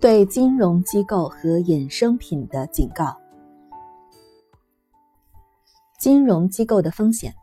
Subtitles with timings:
[0.00, 3.14] 对金融机构和衍生品的警告。
[5.98, 7.34] 金融机构的风险。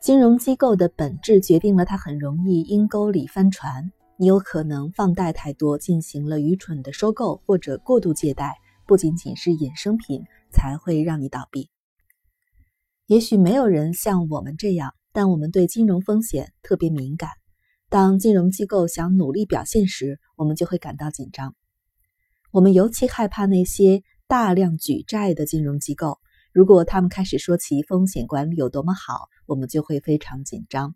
[0.00, 3.92] 金融机构的本质决定了它很容易阴沟里翻船。
[4.16, 8.54] 你有可能放贷太多，进行了愚蠢的收购或者过度借贷。
[8.86, 11.68] 不仅仅是衍生品才会让你倒闭。
[13.04, 17.28] 也许没有人像我们这样，但我们对金融风险特别敏感。
[17.88, 21.54] 当金融机构想努力表现时，我们就会感到紧张。
[22.50, 26.18] 我们尤其害怕那些大量举债的金融机构。
[26.52, 30.94] 如果他们开始说其风险管理有多么好，我们就会非常紧张。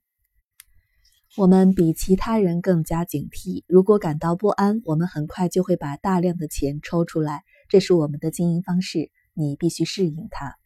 [1.36, 3.62] 我们比其他人更加警惕。
[3.68, 7.44] 如果感到不安，我们很快就会把大量的钱抽出来。
[7.68, 10.56] 这是我们的经营方式，你必须适应它。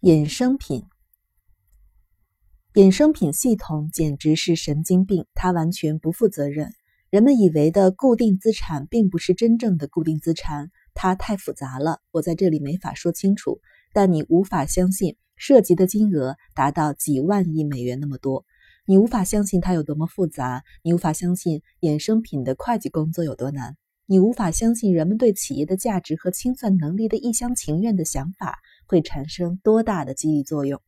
[0.00, 0.84] 衍生品。
[2.78, 6.70] 衍生品系统简直是神经病，它完全不负责任。
[7.10, 13.58] 人们以为的固定资产并不是真正的固定资产，它太复杂了，我在这里没法说清楚。
[13.92, 18.44] 但你无法相信涉及的金额达到几万亿美元那么多，
[18.86, 23.76] 你无法相信它有多么复杂，你无法相信衍生品的会计工作有多难，
[24.06, 30.80] 你无法相信人们对企业的价值和清算能力的一厢情愿的想法会产生多大的激励作用。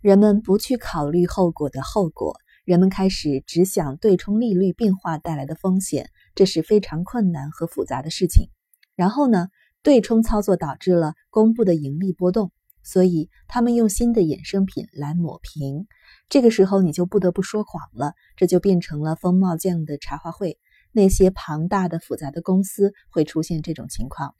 [0.00, 8.48] 人们不去考虑后果的后果，人们开始只想对冲利率变化带来的风险，这是非常困难和复杂的事情。
[8.94, 9.48] 然后呢，
[9.82, 12.52] 对冲操作导致了公布的盈利波动，
[12.84, 15.88] 所以他们用新的衍生品来抹平。
[16.28, 20.58] 这个时候你就不得不说谎了，这就变成了风帽匠的茶话会。
[20.92, 24.36] 那些庞大的复杂的公司会出现这种情况，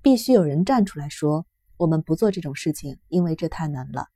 [0.00, 4.06] 必须有人站出来说：“我们不做这种事情，因为这太难了。”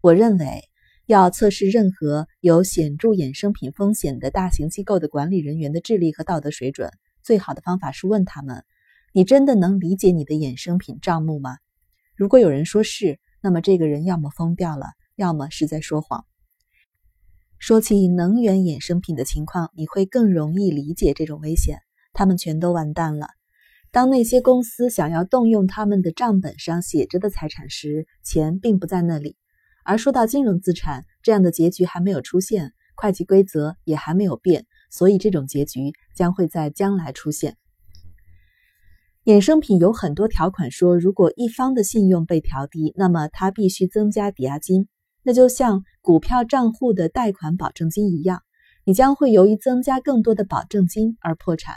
[0.00, 0.62] 我认为，
[1.06, 6.90] 要测试任何有显著衍生品风险的大型机构的管理人员的智力和道德水准，
[7.22, 8.64] 最好的方法是问他们
[9.12, 11.56] ：“你真的能理解你的衍生品账目吗？”
[12.16, 14.86] 如果有人说是，那么这个人要么疯掉了，
[15.16, 16.24] 要么是在说谎。
[17.58, 21.78] 说起能源衍生品的情况，你会更容易理解这种危险。
[22.12, 23.28] 他们全都完蛋了。
[23.90, 29.36] 当那些公司想要动用他们的账本上写着的财产时，钱并不在那里。
[29.86, 37.56] 而说到金融资产，这样的结局还没有出现，会计规则也还没有变，所以这种结局将会在将来出现。
[39.26, 44.88] 衍生品有很多条款说，如果一方的信用被调低，那么他必须增加抵押金，
[45.22, 48.42] 那就像股票账户的贷款保证金一样，
[48.84, 51.76] 你将会由于增加更多的保证金而破产。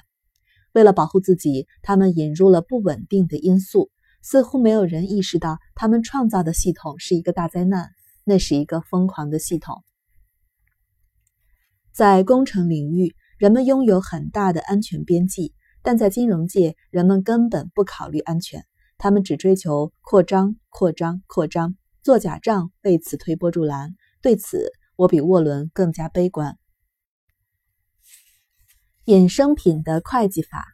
[0.73, 3.91] 为了保护自己，他们引入了不稳定的因素，
[4.23, 7.89] 似乎没有人意识到他们创造的系统是一个大灾难。
[8.29, 9.83] 那是一个疯狂的系统。
[11.91, 18.63] 在工程领域，人们拥有很大的安全边际，但在金融界，人们根本不考虑安全，
[18.99, 23.95] 他们只追求扩张、扩张、扩张，做假账为此推波助澜。
[24.21, 26.59] 对此，我比沃伦更加悲观。
[29.05, 30.67] 衍生品的会计法，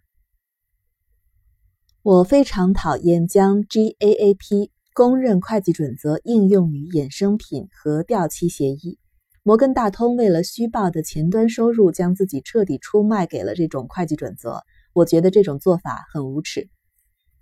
[2.02, 4.75] 我非常讨厌将 GAAP。
[4.96, 8.98] 公认会计准则应用于衍生品和掉期协议。
[9.44, 14.64] 摩根大通为了虚报的前端收入，将自己彻底出卖给了这种会计准则。
[14.94, 16.70] 我觉得这种做法很无耻，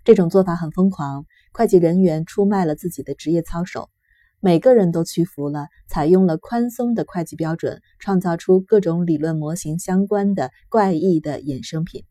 [0.02, 1.26] 这种做法很疯狂。
[1.52, 3.88] 会计人员出卖了自己的职业操守，
[4.40, 12.02] 每个人都屈服了，采用了宽松的会计标准，创造出各种理论模型相关的怪异的衍生品。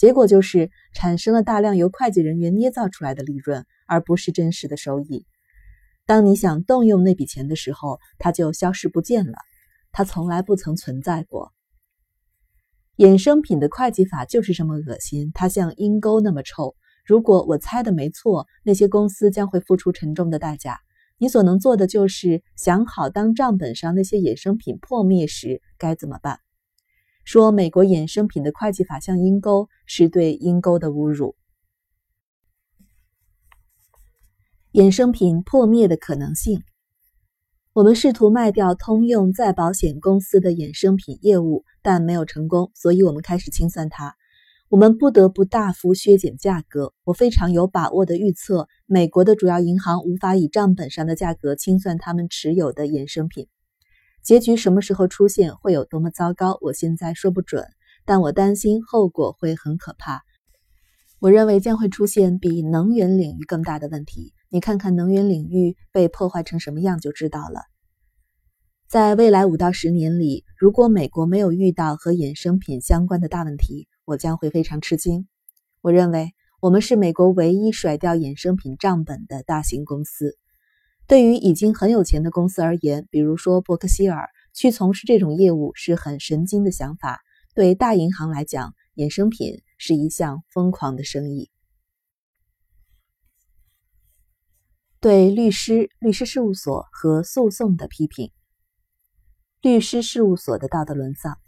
[0.00, 5.26] 结果就是产生了大量由会计人员捏造出来的利润，而不是真实的收益。
[6.06, 9.34] 当你想动用那笔钱的时候，它就消失不见了。
[9.92, 11.52] 它从来不曾存在过。
[12.96, 16.74] 衍生品的会计法就是这么恶心，它像阴沟那么臭。
[17.04, 20.80] 如果我猜的没错，那些公司将会付出沉重的代价。
[21.18, 26.40] 你所能做的就是想好，当账本上那些衍生品破灭时该怎么办。
[27.32, 31.36] 说美国衍生品的会计法像阴沟，是对阴沟的侮辱。
[34.72, 36.64] 衍生品破灭的可能性，
[37.72, 44.16] 我们试图卖掉通用再保险公司的衍生品业务，但没有成功，所以我们开始清算它。
[44.68, 46.94] 我们不得不大幅削减价格。
[47.04, 53.46] 我非常有把握的预测，美国的主要银行无法以账本上的价格清算他们持有的衍生品。
[54.22, 57.66] 结局什么时候出现，会有多么糟糕，我现在说不准，
[58.04, 60.22] 但我担心后果会很可怕。
[61.20, 64.32] 我认为将会出现比能源领域更大的问题。
[64.48, 67.62] 你看看能源领域被破坏成什么样就知道了。
[68.88, 75.28] 在未来五到十年里，如果美国没有遇到和衍生品相关的大问题，我将会非常吃惊。
[75.80, 80.36] 我认为我们是美国唯一甩掉衍生品账本的大型公司。
[81.10, 87.18] 对于已经很有钱的公司而言，比如说伯克希尔，去从事这种业务是很神经的想法。
[87.52, 91.50] 对大银行来讲，衍生品是一项疯狂的生意。
[95.00, 98.30] 对律师、律师事务所和诉讼的批评。
[99.62, 101.38] 律师事务所的道德沦丧。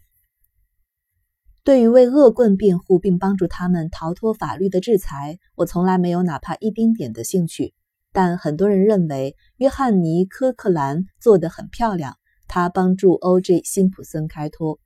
[1.63, 7.75] 对于为恶棍辩护并帮助他们逃脱法律的制裁，我从来没有哪怕一丁点的兴趣。
[8.13, 12.17] 但很多人认为约翰尼·科克兰做得很漂亮，
[12.47, 13.63] 他帮助 O.J.
[13.65, 14.79] 辛普森开脱。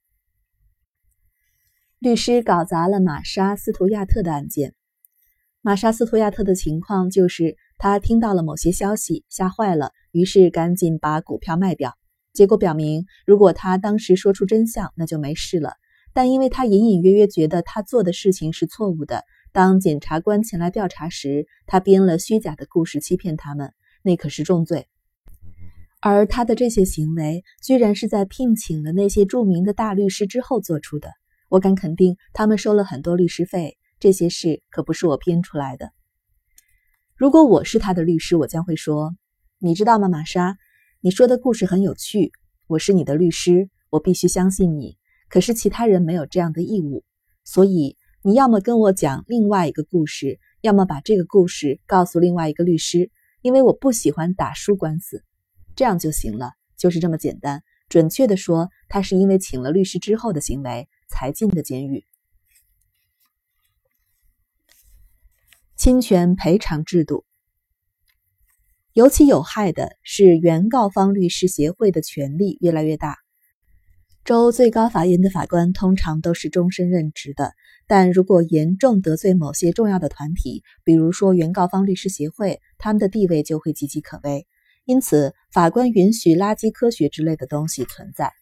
[1.99, 4.75] 律师搞砸了玛莎·斯图亚特的案件。
[5.61, 11.97] 玛莎·斯图亚特的情况就是，他听到了某些消息，吓坏了，于是赶紧把股票卖掉。
[12.33, 15.73] 结果表明，如果他当时说出真相，那就没事了。
[16.13, 19.25] 但因为他隐隐约约觉得他做的事情是错误的，
[19.57, 23.73] 当检察官前来调查时，他编了虚假的故事欺骗他们，
[24.03, 24.87] 那可是重罪。
[25.99, 31.11] 而他的这些行为，居然是在聘请了那些著名的大律师之后做出的。
[31.49, 33.79] 我敢肯定，他们收了很多律师费。
[33.99, 35.91] 这些事可不是我编出来的。
[37.17, 39.17] 如果我是他的律师，我将会说
[39.59, 40.59] ：“你知道吗，玛莎？”
[41.01, 42.31] 你说的故事很有趣，
[42.67, 44.99] 我是你的律师，我必须相信你。
[45.31, 47.05] 可是其他人没有这样的义务，
[47.43, 55.23] 所以你要么跟我讲另外一个故事，要么把这个故事告诉另外一个律师，因为我不喜欢打输官司，
[55.77, 57.63] 这样就行了，就是这么简单。
[57.89, 62.05] 准确的说，他是因为请了律师之后的行为才进的监狱。
[65.77, 67.25] 侵权赔偿制度。
[68.93, 73.19] 尤其有害的是，原告方律师协会的权力越来越大。
[74.27, 77.53] 州最高法院的法官通常都是终身任职的，
[77.87, 84.49] 但如果严重得罪某些重要的团体，比如说原告方律师协会，他们的地位就会岌岌可危。
[84.85, 88.33] 因此，法官允许垃圾科学之类的东西存在。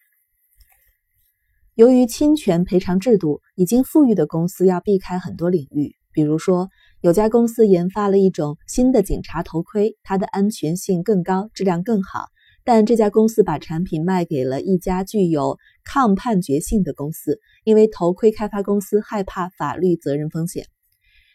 [1.75, 6.70] 由于侵权赔偿制度，已经富裕的公司要避开很多领域，比如说。
[7.02, 12.28] 有家公司研发了一种新的警察头盔，它的安全性更高，质量更好。
[12.64, 20.66] 但这家公司把产品卖给了一家具有抗判决性的公司，因为头盔开发公司害怕法律责任风险。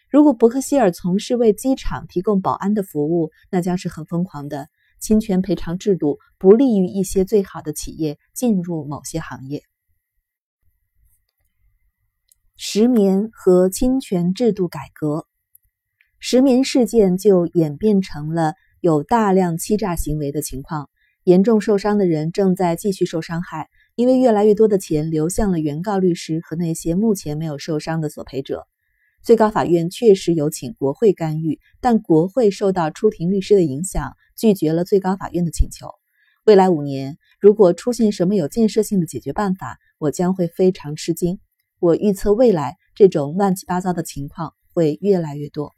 [0.08, 4.68] 如果伯克希尔从事为机场提供保安的服务，那将是很疯狂的。
[4.98, 9.62] 侵权赔偿制度不利于一些最好的企业进入某些行业。
[12.54, 15.26] 石棉和侵权制度改革。
[16.18, 20.90] 石棉事件就演变成了有大量欺诈行为的情况，
[21.30, 28.66] 严重受伤的人正在继续受伤害，因为越来越多的钱流向了原告律师和那些目前没有受伤的索赔者。
[29.22, 35.86] 最高法院确实有请国会干预，但国会受到出庭律师的影响，拒绝了最高法院的请求。
[36.44, 41.38] 未来五年，如果出现什么有建设性的解决办法，我将会非常吃惊。
[41.78, 45.70] 我预测未来这种乱七八糟的情况会越来越多。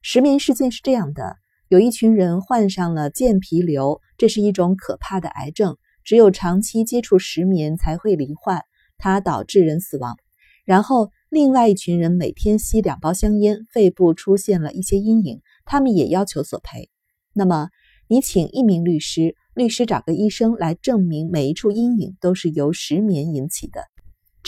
[0.00, 1.36] 石棉事件是这样的：
[1.68, 8.62] 有一群人患上了间皮瘤，这是一种可怕的癌症，只有长期接触石棉才会罹患，
[8.96, 10.16] 它导致人死亡。
[10.64, 16.88] 然后，另外一群人每天吸两包香烟，肺部出现了一些阴影，他们也要求索赔。
[17.34, 17.68] 那么，
[18.08, 23.82] 你请一名律师，律师找个医生来证明每一处阴影都是由石棉引起的。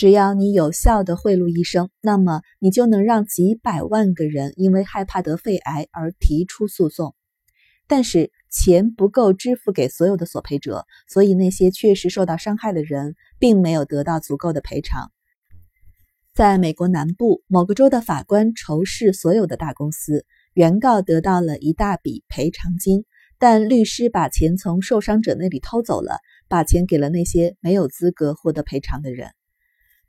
[0.01, 7.13] 只要你有效的贿赂医生，那么你就能让几百万个人因为害怕得肺癌而提出诉讼。
[7.85, 15.11] 但是钱不够支付给所有的索赔者，所以那些确实受到伤害的人并没有得到足够的赔偿。
[16.33, 23.05] 在美国南部某个州的法官仇视所有的大公司，原告得到了一大笔赔偿金，
[23.37, 26.17] 但律师把钱从受伤者那里偷走了，
[26.47, 29.29] 把钱给了那些没有资格获得赔偿的人。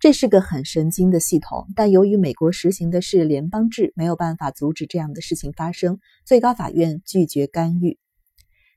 [0.03, 6.01] 这是个很神经的系统，但由于美国实行的是联邦制，没有办法阻止这样的事情发生。
[6.27, 8.01] 最高法院拒绝干预，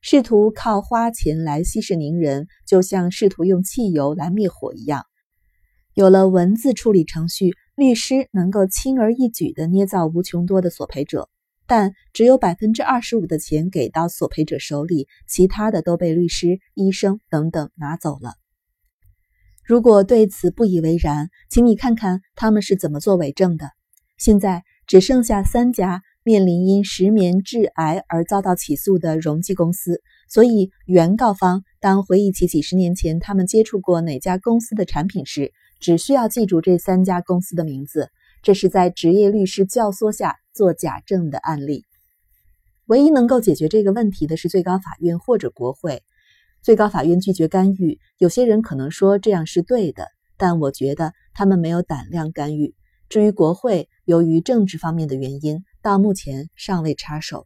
[0.04, 5.08] 试图靠花钱来息事宁人，就像试图用汽油来灭火一样。
[5.96, 11.28] 有了文字处理程序，律师能够轻而易举地捏造无穷多的索赔者，
[11.66, 18.36] 但只有百分之二十五的钱给到索赔者手里，其他的都被律师、医生等等拿走了。
[19.66, 23.72] 如果对此不以为然，请你看看他们是怎么做伪证的。
[24.16, 38.10] 现在只剩下三家面临因石棉致癌而遭到起诉的荣记公司，所以原告方当回忆起几十年前他们接触过哪家公司的产品时，只需要记住这三家公司的名字。
[38.44, 41.86] 这是在职业律师教唆下做假证的案例。
[42.86, 46.04] 唯一能够解决这个问题的是最高法院或者国会。
[46.66, 48.00] 最高法院拒绝干预。
[48.18, 52.74] 有些人可能说这样是对的，但我觉得他们没有胆量干预。
[53.08, 57.46] 至于国会，由于政治方面的原因，到目前尚未插手。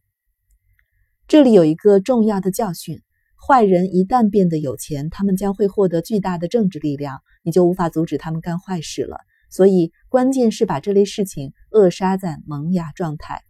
[1.27, 3.01] 这里有一个重要的教训：
[3.45, 9.17] 坏人一旦变得有钱，他们将会获得巨大的政治力量，你就无法阻止他们干坏事了。
[9.51, 13.41] 所以，关键是把这类事情扼杀在萌芽状态。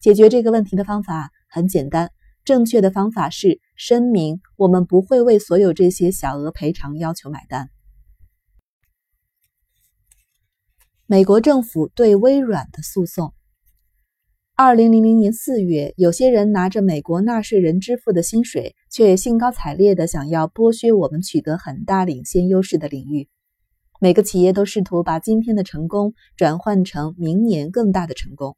[0.00, 2.10] 解决这个问题的方法很简单，
[2.48, 7.68] 正确的方法是声明我们不会为所有这些小额赔偿要求买单。
[11.04, 13.34] 美国政府对微软的诉讼。
[14.54, 23.28] 二零零零年四月，有些人拿着美国纳税人支付的薪水，却兴高采烈地想要剥削我们取得很大领先优势的领域。
[24.00, 28.56] 每个企业都试图把今天的成功转换成明年更大的成功。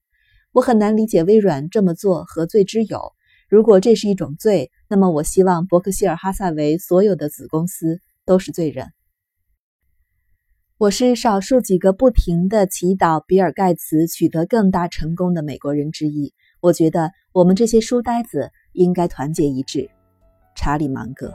[0.52, 3.14] 我很难理解微软这么做何罪之有。
[3.50, 8.86] 如果这是一种罪，那么我希望伯克希尔哈萨维所有的子公司都是罪人。
[10.78, 16.32] 我是少数几个不停的祈祷比尔盖茨取得更大成功的美国人之一。
[16.60, 19.90] 我觉得我们这些书呆子应该团结一致。
[20.54, 21.34] 查理芒格。